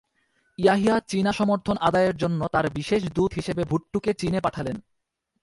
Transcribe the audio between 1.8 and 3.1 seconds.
আদায়ের জন্য তাঁর বিশেষ